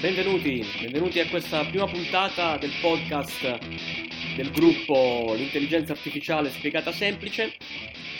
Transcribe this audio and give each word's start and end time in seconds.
Benvenuti, 0.00 0.64
benvenuti 0.80 1.20
a 1.20 1.26
questa 1.28 1.64
prima 1.64 1.86
puntata 1.86 2.56
del 2.58 2.70
podcast 2.80 3.58
del 4.36 4.50
gruppo 4.50 5.34
L'intelligenza 5.36 5.92
artificiale 5.92 6.50
spiegata 6.50 6.92
semplice. 6.92 7.54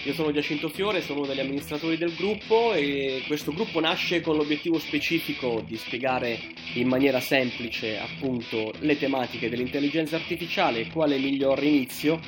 Io 0.06 0.14
sono 0.14 0.30
Giacinto 0.30 0.68
Fiore, 0.68 1.02
sono 1.02 1.18
uno 1.18 1.26
degli 1.26 1.40
amministratori 1.40 1.96
del 1.96 2.14
gruppo 2.14 2.72
e 2.72 3.24
questo 3.26 3.52
gruppo 3.52 3.80
nasce 3.80 4.20
con 4.20 4.36
l'obiettivo 4.36 4.78
specifico 4.78 5.64
di 5.66 5.76
spiegare 5.76 6.38
in 6.74 6.86
maniera 6.86 7.18
semplice 7.18 7.98
appunto 7.98 8.72
le 8.82 8.96
tematiche 8.96 9.48
dell'intelligenza 9.48 10.14
artificiale 10.14 10.78
e 10.78 10.90
quale 10.92 11.18
miglior 11.18 11.60
inizio 11.64 12.20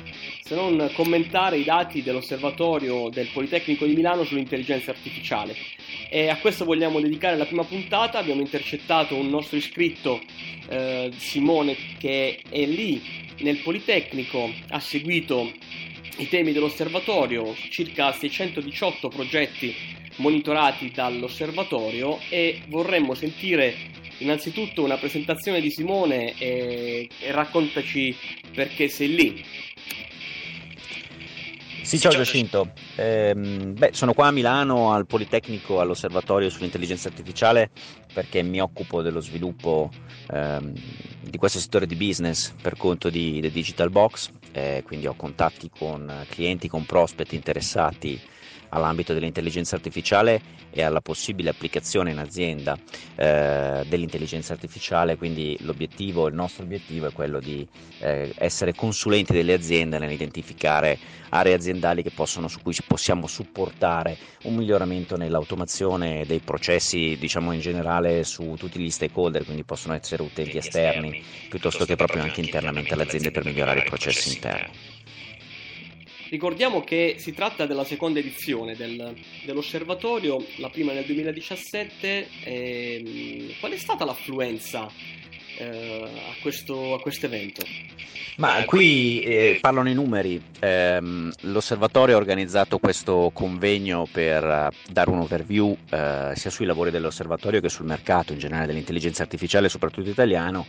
se 0.43 0.55
non 0.55 0.91
commentare 0.93 1.55
i 1.55 1.63
dati 1.63 2.03
dell'osservatorio 2.03 3.07
del 3.07 3.29
Politecnico 3.31 3.85
di 3.85 3.95
Milano 3.95 4.25
sull'intelligenza 4.25 4.91
artificiale. 4.91 5.55
E 6.09 6.27
a 6.27 6.35
questo 6.35 6.65
vogliamo 6.65 6.99
dedicare 6.99 7.37
la 7.37 7.45
prima 7.45 7.63
puntata, 7.63 8.19
abbiamo 8.19 8.41
intercettato 8.41 9.15
un 9.15 9.29
nostro 9.29 9.55
iscritto 9.55 10.19
eh, 10.67 11.11
Simone 11.15 11.77
che 11.97 12.41
è 12.49 12.65
lì 12.65 13.01
nel 13.37 13.59
Politecnico, 13.59 14.51
ha 14.67 14.81
seguito 14.81 15.49
i 16.17 16.27
temi 16.27 16.51
dell'osservatorio, 16.51 17.55
circa 17.69 18.11
618 18.11 19.07
progetti 19.09 19.75
monitorati 20.17 20.91
dall'osservatorio 20.91 22.19
e 22.29 22.61
vorremmo 22.67 23.13
sentire 23.13 23.75
innanzitutto 24.19 24.83
una 24.83 24.97
presentazione 24.97 25.61
di 25.61 25.71
Simone 25.71 26.37
e, 26.37 27.09
e 27.19 27.31
raccontaci 27.31 28.15
perché 28.53 28.87
sei 28.87 29.15
lì. 29.15 29.43
Sì, 31.89 31.97
ciao 31.97 32.11
Giacinto. 32.11 32.69
Eh, 32.95 33.33
beh, 33.33 33.89
sono 33.93 34.13
qua 34.13 34.27
a 34.27 34.31
Milano 34.31 34.93
al 34.93 35.07
Politecnico 35.07 35.79
all'Osservatorio 35.79 36.51
sull'intelligenza 36.51 37.07
artificiale 37.07 37.71
perché 38.13 38.43
mi 38.43 38.61
occupo 38.61 39.01
dello 39.01 39.21
sviluppo 39.21 39.89
ehm, 40.29 40.71
di 41.21 41.37
questo 41.39 41.57
settore 41.57 41.87
di 41.87 41.95
business 41.95 42.53
per 42.61 42.77
conto 42.77 43.09
di 43.09 43.39
The 43.41 43.49
Digital 43.49 43.89
Box, 43.89 44.29
eh, 44.51 44.83
quindi 44.85 45.07
ho 45.07 45.15
contatti 45.15 45.67
con 45.75 46.27
clienti, 46.29 46.67
con 46.67 46.85
prospect 46.85 47.33
interessati 47.33 48.21
all'ambito 48.69 49.13
dell'intelligenza 49.13 49.75
artificiale 49.75 50.41
e 50.71 50.83
alla 50.83 51.01
possibile 51.01 51.49
applicazione 51.49 52.11
in 52.11 52.19
azienda 52.19 52.77
eh, 53.15 53.85
dell'intelligenza 53.87 54.53
artificiale, 54.53 55.17
quindi 55.17 55.57
l'obiettivo, 55.61 56.27
il 56.27 56.35
nostro 56.35 56.63
obiettivo 56.63 57.07
è 57.07 57.11
quello 57.11 57.39
di 57.39 57.67
eh, 57.99 58.31
essere 58.37 58.75
consulenti 58.75 59.33
delle 59.33 59.53
aziende 59.53 59.97
nell'identificare 59.97 60.97
aree 61.29 61.53
aziendali 61.53 62.03
possono, 62.09 62.47
su 62.47 62.61
cui 62.61 62.75
possiamo 62.85 63.27
supportare 63.27 64.17
un 64.43 64.55
miglioramento 64.55 65.15
nell'automazione 65.15 66.25
dei 66.25 66.39
processi, 66.39 67.17
diciamo 67.19 67.51
in 67.51 67.59
generale 67.59 68.23
su 68.23 68.55
tutti 68.57 68.79
gli 68.79 68.89
stakeholder, 68.89 69.43
quindi 69.43 69.63
possono 69.63 69.93
essere 69.93 70.23
utenti 70.23 70.57
esterni 70.57 71.23
piuttosto 71.49 71.85
che 71.85 71.95
proprio 71.95 72.23
anche 72.23 72.41
internamente 72.41 72.93
alle 72.93 73.03
aziende 73.03 73.31
per 73.31 73.45
migliorare 73.45 73.79
i 73.81 73.83
processi 73.83 74.33
interni. 74.33 74.98
Ricordiamo 76.29 76.83
che 76.83 77.15
si 77.17 77.33
tratta 77.33 77.65
della 77.65 77.83
seconda 77.83 78.19
edizione 78.19 78.75
del, 78.75 79.15
dell'osservatorio, 79.45 80.45
la 80.57 80.69
prima 80.69 80.93
nel 80.93 81.03
2017. 81.05 82.27
E, 82.43 83.55
qual 83.59 83.71
è 83.71 83.77
stata 83.77 84.05
l'affluenza 84.05 84.87
eh, 85.57 86.03
a, 86.03 86.39
questo, 86.39 87.01
evento? 87.21 87.65
Ma 88.37 88.63
qui 88.65 89.21
eh, 89.21 89.57
parlano 89.59 89.89
i 89.89 89.95
numeri. 89.95 90.39
Eh, 90.59 90.99
l'osservatorio 91.41 92.13
ha 92.13 92.19
organizzato 92.19 92.77
questo 92.77 93.31
convegno 93.33 94.07
per 94.11 94.43
uh, 94.43 94.91
dare 94.91 95.09
un 95.09 95.21
overview 95.21 95.65
uh, 95.65 96.35
sia 96.35 96.51
sui 96.51 96.67
lavori 96.67 96.91
dell'osservatorio 96.91 97.59
che 97.59 97.69
sul 97.69 97.87
mercato 97.87 98.33
in 98.33 98.39
generale 98.39 98.67
dell'intelligenza 98.67 99.23
artificiale, 99.23 99.67
soprattutto 99.67 100.09
italiano 100.09 100.67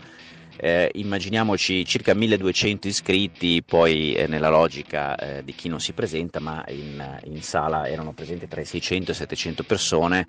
eh, 0.62 0.90
immaginiamoci 0.94 1.86
circa 1.86 2.12
1200 2.12 2.86
iscritti, 2.86 3.62
poi 3.62 4.12
eh, 4.12 4.26
nella 4.26 4.50
logica 4.50 5.16
eh, 5.16 5.42
di 5.42 5.54
chi 5.54 5.68
non 5.70 5.80
si 5.80 5.92
presenta, 5.92 6.38
ma 6.38 6.62
in, 6.68 7.20
in, 7.24 7.42
sala 7.42 7.88
erano 7.88 8.12
presenti 8.12 8.46
tra 8.46 8.60
i 8.60 8.66
600 8.66 9.12
e 9.12 9.14
700 9.14 9.62
persone 9.64 10.26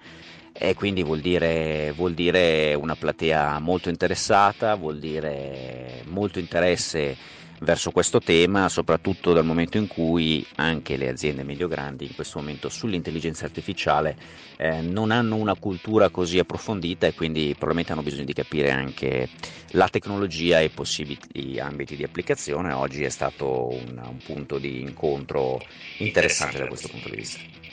e 0.53 0.73
quindi 0.73 1.03
vuol 1.03 1.19
dire, 1.19 1.91
vuol 1.91 2.13
dire 2.13 2.73
una 2.73 2.95
platea 2.95 3.59
molto 3.59 3.89
interessata, 3.89 4.75
vuol 4.75 4.99
dire 4.99 6.03
molto 6.05 6.39
interesse 6.39 7.17
verso 7.61 7.91
questo 7.91 8.19
tema, 8.19 8.69
soprattutto 8.69 9.33
dal 9.33 9.45
momento 9.45 9.77
in 9.77 9.87
cui 9.87 10.45
anche 10.55 10.97
le 10.97 11.09
aziende 11.09 11.43
medio-grandi 11.43 12.05
in 12.05 12.15
questo 12.15 12.39
momento 12.39 12.69
sull'intelligenza 12.69 13.45
artificiale 13.45 14.15
eh, 14.57 14.81
non 14.81 15.11
hanno 15.11 15.35
una 15.35 15.55
cultura 15.55 16.09
così 16.09 16.39
approfondita 16.39 17.07
e 17.07 17.13
quindi 17.13 17.49
probabilmente 17.49 17.91
hanno 17.91 18.03
bisogno 18.03 18.25
di 18.25 18.33
capire 18.33 18.71
anche 18.71 19.29
la 19.71 19.87
tecnologia 19.89 20.59
e 20.59 20.65
i 20.65 20.69
possibili 20.69 21.59
ambiti 21.59 21.95
di 21.95 22.03
applicazione. 22.03 22.73
Oggi 22.73 23.03
è 23.03 23.09
stato 23.09 23.69
un, 23.69 24.01
un 24.03 24.17
punto 24.23 24.57
di 24.57 24.81
incontro 24.81 25.61
interessante 25.97 26.57
da 26.57 26.67
questo 26.67 26.87
punto 26.87 27.09
di 27.09 27.15
vista. 27.15 27.70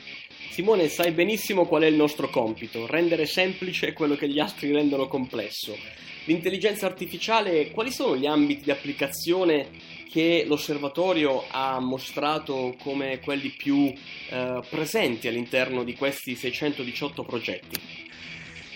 Simone, 0.58 0.88
sai 0.88 1.12
benissimo 1.12 1.66
qual 1.66 1.82
è 1.82 1.86
il 1.86 1.94
nostro 1.94 2.28
compito, 2.30 2.88
rendere 2.88 3.26
semplice 3.26 3.92
quello 3.92 4.16
che 4.16 4.28
gli 4.28 4.40
altri 4.40 4.72
rendono 4.72 5.06
complesso 5.06 5.72
l'intelligenza 6.24 6.84
artificiale, 6.84 7.70
quali 7.70 7.92
sono 7.92 8.16
gli 8.16 8.26
ambiti 8.26 8.64
di 8.64 8.72
applicazione 8.72 9.68
che 10.10 10.42
l'osservatorio 10.48 11.44
ha 11.48 11.78
mostrato 11.78 12.74
come 12.82 13.20
quelli 13.20 13.50
più 13.50 13.84
eh, 13.84 14.60
presenti 14.68 15.28
all'interno 15.28 15.84
di 15.84 15.94
questi 15.94 16.34
618 16.34 17.22
progetti? 17.22 17.80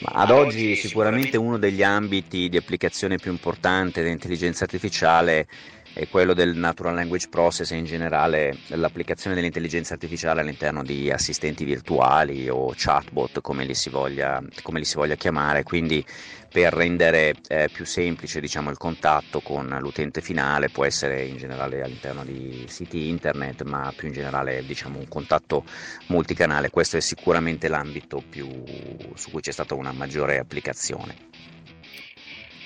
Ad 0.04 0.31
oggi 0.31 0.76
sicuramente 0.76 1.37
uno 1.37 1.59
degli 1.59 1.82
ambiti 1.82 2.49
di 2.49 2.56
applicazione 2.56 3.16
più 3.16 3.32
importante 3.32 4.03
dell'intelligenza 4.03 4.62
artificiale 4.62 5.49
è 5.94 6.08
quello 6.08 6.32
del 6.32 6.56
natural 6.56 6.94
language 6.94 7.28
process 7.28 7.70
e 7.70 7.76
in 7.76 7.84
generale 7.84 8.56
l'applicazione 8.69 9.36
dell'intelligenza 9.36 9.92
artificiale 9.92 10.41
all'interno 10.41 10.82
di 10.82 11.10
assistenti 11.10 11.64
virtuali 11.64 12.48
o 12.48 12.72
chatbot 12.75 13.41
come 13.42 13.64
li 13.64 13.75
si 13.75 13.91
voglia, 13.91 14.41
li 14.41 14.84
si 14.84 14.97
voglia 14.97 15.16
chiamare, 15.16 15.62
quindi 15.62 16.04
per 16.50 16.72
rendere 16.72 17.34
eh, 17.48 17.69
più 17.72 17.84
semplice 17.84 18.41
diciamo, 18.41 18.70
il 18.70 18.78
contatto 18.78 19.41
con 19.41 19.66
l'utente 19.81 20.20
finale 20.20 20.70
può 20.70 20.84
essere 20.84 21.25
in 21.25 21.36
generale 21.36 21.82
all'interno 21.82 22.25
di 22.25 22.64
siti 22.69 23.08
internet 23.08 23.62
ma 23.62 23.92
più 23.94 24.08
in 24.08 24.14
generale 24.14 24.64
diciamo, 24.64 24.98
un 24.98 25.08
contatto 25.08 25.64
multicanale, 26.08 26.70
questo 26.70 26.97
è 26.97 27.00
sicuramente 27.00 27.69
l'ambito 27.69 28.22
più, 28.26 28.48
su 29.14 29.31
cui 29.31 29.41
c'è 29.41 29.52
stata 29.52 29.75
una 29.75 29.92
maggiore 29.92 30.38
applicazione. 30.38 31.51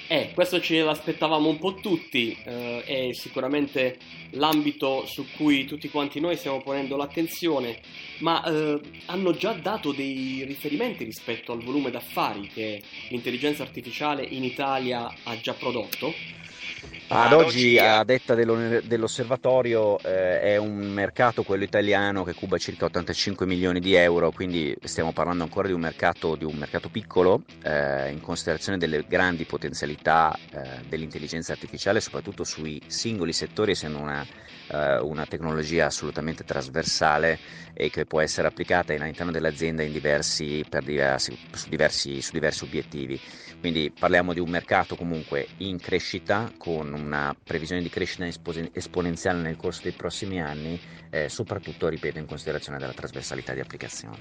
Eh, 0.08 0.30
questo 0.34 0.60
ce 0.60 0.82
l'aspettavamo 0.82 1.48
un 1.48 1.58
po' 1.58 1.74
tutti, 1.74 2.36
eh, 2.44 2.84
è 2.84 3.12
sicuramente 3.12 3.98
l'ambito 4.30 5.04
su 5.04 5.26
cui 5.36 5.64
tutti 5.64 5.88
quanti 5.88 6.20
noi 6.20 6.36
stiamo 6.36 6.62
ponendo 6.62 6.96
l'attenzione, 6.96 7.80
ma 8.18 8.40
eh, 8.44 8.80
hanno 9.06 9.32
già 9.32 9.52
dato 9.54 9.90
dei 9.90 10.44
riferimenti 10.46 11.02
rispetto 11.02 11.50
al 11.50 11.60
volume 11.60 11.90
d'affari 11.90 12.46
che 12.46 12.80
l'intelligenza 13.08 13.64
artificiale 13.64 14.22
in 14.22 14.44
Italia 14.44 15.12
ha 15.24 15.40
già 15.40 15.54
prodotto? 15.54 16.14
Ad 17.08 17.32
oggi, 17.32 17.78
a 17.78 18.02
detta 18.02 18.34
dell'osservatorio, 18.34 19.96
eh, 20.00 20.40
è 20.40 20.56
un 20.56 20.76
mercato, 20.76 21.44
quello 21.44 21.62
italiano, 21.62 22.24
che 22.24 22.34
cuba 22.34 22.58
circa 22.58 22.86
85 22.86 23.46
milioni 23.46 23.78
di 23.78 23.94
euro, 23.94 24.32
quindi 24.32 24.76
stiamo 24.82 25.12
parlando 25.12 25.44
ancora 25.44 25.68
di 25.68 25.72
un 25.72 25.80
mercato, 25.80 26.34
di 26.34 26.44
un 26.44 26.56
mercato 26.56 26.88
piccolo, 26.88 27.42
eh, 27.62 28.10
in 28.10 28.20
considerazione 28.20 28.76
delle 28.76 29.04
grandi 29.06 29.44
potenzialità 29.44 30.36
eh, 30.50 30.80
dell'intelligenza 30.88 31.52
artificiale, 31.52 32.00
soprattutto 32.00 32.42
sui 32.42 32.82
singoli 32.88 33.32
settori, 33.32 33.70
essendo 33.70 34.00
una, 34.00 34.26
eh, 34.68 34.98
una, 34.98 35.26
tecnologia 35.26 35.86
assolutamente 35.86 36.42
trasversale 36.42 37.38
e 37.72 37.88
che 37.88 38.04
può 38.04 38.20
essere 38.20 38.48
applicata 38.48 38.92
all'interno 38.92 39.30
dell'azienda 39.30 39.84
diversi, 39.84 40.64
diversi, 40.82 41.38
su, 41.52 41.68
diversi, 41.68 42.20
su 42.20 42.32
diversi 42.32 42.64
obiettivi. 42.64 43.20
Quindi 43.60 43.90
parliamo 43.90 44.32
di 44.32 44.40
un 44.40 44.50
mercato 44.50 44.96
comunque 44.96 45.46
in 45.58 45.78
crescita 45.80 46.50
con 46.66 46.92
una 46.92 47.32
previsione 47.44 47.80
di 47.80 47.88
crescita 47.88 48.26
esponenziale 48.26 49.40
nel 49.40 49.54
corso 49.54 49.82
dei 49.84 49.92
prossimi 49.92 50.42
anni, 50.42 50.76
eh, 51.10 51.28
soprattutto, 51.28 51.86
ripeto, 51.86 52.18
in 52.18 52.26
considerazione 52.26 52.78
della 52.78 52.92
trasversalità 52.92 53.54
di 53.54 53.60
applicazione. 53.60 54.16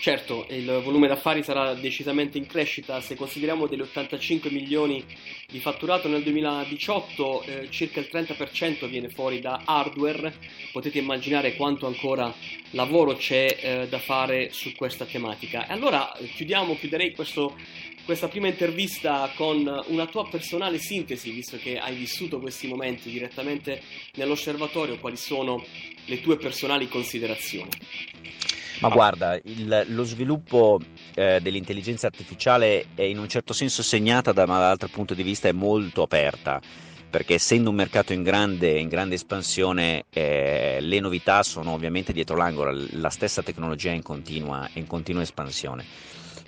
Certo, 0.00 0.46
il 0.48 0.64
volume 0.82 1.08
d'affari 1.08 1.42
sarà 1.42 1.74
decisamente 1.74 2.38
in 2.38 2.46
crescita, 2.46 3.02
se 3.02 3.16
consideriamo 3.16 3.66
degli 3.66 3.82
85 3.82 4.50
milioni 4.50 5.04
di 5.46 5.60
fatturato 5.60 6.08
nel 6.08 6.22
2018, 6.22 7.42
eh, 7.42 7.70
circa 7.70 8.00
il 8.00 8.08
30% 8.10 8.88
viene 8.88 9.10
fuori 9.10 9.38
da 9.40 9.60
hardware, 9.62 10.32
potete 10.72 10.98
immaginare 10.98 11.54
quanto 11.54 11.86
ancora 11.86 12.32
lavoro 12.70 13.14
c'è 13.14 13.58
eh, 13.60 13.88
da 13.88 13.98
fare 13.98 14.52
su 14.52 14.74
questa 14.74 15.04
tematica. 15.04 15.66
E 15.66 15.72
allora 15.74 16.10
chiudiamo, 16.34 16.76
chiuderei 16.76 17.12
questo 17.12 17.54
questa 18.06 18.28
prima 18.28 18.46
intervista 18.46 19.30
con 19.34 19.68
una 19.88 20.06
tua 20.06 20.26
personale 20.28 20.78
sintesi, 20.78 21.32
visto 21.32 21.58
che 21.58 21.76
hai 21.76 21.96
vissuto 21.96 22.38
questi 22.38 22.68
momenti 22.68 23.10
direttamente 23.10 23.82
nell'osservatorio, 24.14 24.96
quali 24.98 25.16
sono 25.16 25.62
le 26.06 26.20
tue 26.20 26.36
personali 26.36 26.88
considerazioni. 26.88 27.68
Ma 28.80 28.90
guarda, 28.90 29.38
il, 29.42 29.86
lo 29.88 30.04
sviluppo 30.04 30.80
eh, 31.14 31.40
dell'intelligenza 31.42 32.06
artificiale 32.06 32.86
è 32.94 33.02
in 33.02 33.18
un 33.18 33.28
certo 33.28 33.52
senso 33.52 33.82
segnata, 33.82 34.32
da, 34.32 34.46
ma 34.46 34.58
dall'altro 34.58 34.88
punto 34.88 35.12
di 35.12 35.24
vista 35.24 35.48
è 35.48 35.52
molto 35.52 36.02
aperta 36.02 36.60
perché 37.08 37.34
essendo 37.34 37.70
un 37.70 37.76
mercato 37.76 38.12
in 38.12 38.22
grande, 38.22 38.78
in 38.78 38.88
grande 38.88 39.14
espansione 39.14 40.04
eh, 40.10 40.78
le 40.80 41.00
novità 41.00 41.42
sono 41.42 41.72
ovviamente 41.72 42.12
dietro 42.12 42.36
l'angolo, 42.36 42.76
la 42.90 43.10
stessa 43.10 43.42
tecnologia 43.42 43.90
è 43.90 43.94
in 43.94 44.02
continua, 44.02 44.68
in 44.74 44.86
continua 44.86 45.22
espansione. 45.22 45.84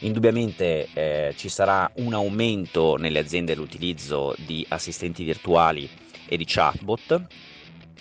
Indubbiamente 0.01 0.89
eh, 0.93 1.35
ci 1.37 1.49
sarà 1.49 1.91
un 1.97 2.15
aumento 2.15 2.97
nelle 2.97 3.19
aziende 3.19 3.55
dell'utilizzo 3.55 4.35
di 4.39 4.65
assistenti 4.69 5.25
virtuali 5.25 5.89
e 6.29 6.37
di 6.37 6.45
chatbot 6.47 7.27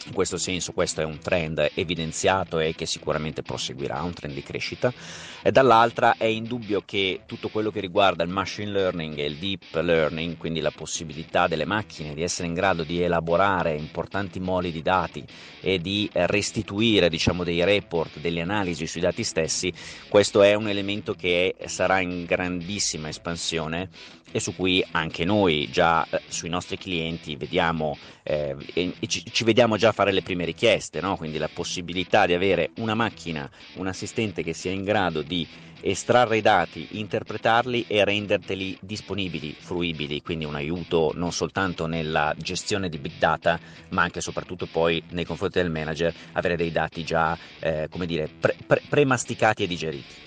in 0.06 0.14
questo 0.14 0.38
senso 0.38 0.72
questo 0.72 1.02
è 1.02 1.04
un 1.04 1.20
trend 1.20 1.72
evidenziato 1.74 2.60
e 2.60 2.74
che 2.76 2.86
sicuramente 2.86 3.42
proseguirà, 3.42 4.02
un 4.02 4.14
trend 4.14 4.34
di 4.34 4.44
crescita. 4.44 4.94
E 5.42 5.52
dall'altra 5.52 6.16
è 6.18 6.26
indubbio 6.26 6.82
che 6.86 7.22
tutto 7.26 7.50
quello 7.50 7.72
che 7.72 7.80
riguarda 7.80 8.24
il 8.24 8.30
machine 8.30 8.72
learning 8.72 9.18
e 9.18 9.26
il 9.26 9.38
deep 9.38 9.74
learning, 9.74 10.38
quindi 10.38 10.60
la 10.60 10.72
possibilità 10.72 11.48
delle 11.48 11.66
macchine 11.66 12.14
di 12.14 12.22
essere 12.22 12.48
in 12.48 12.54
grado 12.54 12.84
di 12.84 13.02
elaborare 13.02 13.76
importanti 13.76 14.40
moli 14.40 14.72
di 14.72 14.82
dati 14.82 15.26
e 15.62 15.80
di 15.80 16.10
restituire 16.14 17.10
diciamo, 17.10 17.44
dei 17.44 17.64
report, 17.64 18.20
delle 18.20 18.42
analisi 18.42 18.88
sui 18.88 19.02
dati 19.02 19.24
stessi, 19.24 19.72
questo 20.10 20.42
è 20.42 20.54
un 20.54 20.68
elemento 20.68 21.14
che 21.14 21.56
sarà 21.66 22.00
in 22.00 22.26
grandissima 22.26 23.10
espansione 23.10 23.90
e 24.32 24.40
su 24.40 24.56
cui 24.56 24.84
anche 24.92 25.26
noi 25.26 25.70
già 25.72 26.06
eh, 26.10 26.22
sui 26.28 26.50
nostri 26.50 26.78
clienti 26.78 27.36
vediamo 27.36 27.98
eh, 28.24 28.56
ci, 29.08 29.24
ci, 29.32 29.44
vediamo 29.44 29.78
già 29.78 29.92
fare 29.92 30.12
le 30.12 30.22
prime 30.22 30.46
richieste, 30.46 31.00
no? 31.00 31.16
quindi 31.16 31.38
la 31.38 31.50
possibilità 31.52 32.26
di 32.26 32.34
avere 32.34 32.72
una 32.76 32.94
macchina, 32.94 33.50
un 33.76 33.88
assistente 33.88 34.44
che 34.44 34.54
sia 34.54 34.72
in 34.72 34.84
grado 34.84 35.22
di 35.22 35.48
estrarre 35.82 36.38
i 36.38 36.42
dati, 36.42 36.88
interpretarli 36.92 37.86
e 37.88 38.04
renderteli 38.04 38.78
disponibili, 38.82 39.56
fruibili, 39.58 40.22
quindi 40.22 40.46
un 40.46 40.56
aiuto 40.56 41.12
non 41.16 41.32
soltanto 41.32 41.86
nella 41.86 42.34
gestione 42.38 42.90
di 42.90 42.98
big 42.98 43.14
data, 43.18 43.60
ma 43.90 44.02
anche 44.02 44.20
e 44.20 44.22
soprattutto 44.22 44.66
poi 44.66 45.02
nei 45.10 45.26
confronti 45.26 45.62
del 45.62 45.72
manager 45.72 46.14
avere 46.34 46.56
dei 46.56 46.72
dati 46.72 47.04
già 47.04 47.38
eh, 47.60 47.88
come 47.90 48.06
dire, 48.06 48.28
pre- 48.40 48.56
pre- 48.66 48.82
premasticati 48.88 49.64
e 49.64 49.68
digeriti. 49.68 50.26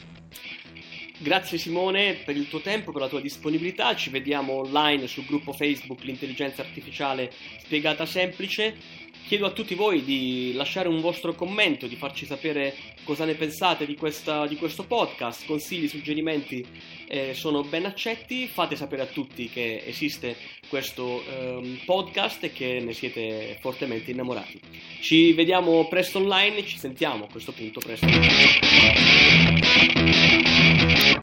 Grazie 1.23 1.59
Simone 1.59 2.15
per 2.25 2.35
il 2.35 2.49
tuo 2.49 2.61
tempo, 2.61 2.93
per 2.93 3.03
la 3.03 3.09
tua 3.09 3.21
disponibilità. 3.21 3.95
Ci 3.95 4.09
vediamo 4.09 4.55
online 4.55 5.07
sul 5.07 5.27
gruppo 5.27 5.53
Facebook 5.53 6.03
L'intelligenza 6.05 6.63
artificiale 6.63 7.31
spiegata 7.63 8.07
semplice. 8.07 8.75
Chiedo 9.27 9.45
a 9.45 9.51
tutti 9.51 9.75
voi 9.75 10.03
di 10.03 10.55
lasciare 10.55 10.89
un 10.89 11.03
vostro 11.03 11.35
commento, 11.35 11.87
di 11.87 11.97
farci 11.97 12.25
sapere 12.25 12.75
cosa 13.05 13.27
ne 13.27 13.35
pensate 13.35 13.85
di, 13.85 13.97
questa, 13.97 14.47
di 14.47 14.57
questo 14.57 14.85
podcast. 14.85 15.45
Consigli, 15.45 15.89
suggerimenti 15.89 16.65
eh, 17.07 17.35
sono 17.35 17.65
ben 17.65 17.85
accetti. 17.85 18.49
Fate 18.49 18.75
sapere 18.75 19.03
a 19.03 19.07
tutti 19.07 19.51
che 19.51 19.83
esiste 19.85 20.35
questo 20.69 21.23
eh, 21.27 21.81
podcast 21.85 22.45
e 22.45 22.53
che 22.53 22.81
ne 22.81 22.95
siete 22.95 23.59
fortemente 23.61 24.11
innamorati. 24.11 24.59
Ci 25.03 25.35
vediamo 25.35 25.87
presto 25.87 26.17
online, 26.17 26.65
ci 26.65 26.79
sentiamo 26.79 27.25
a 27.25 27.29
questo 27.31 27.53
punto 27.53 27.79
presto. 27.79 28.07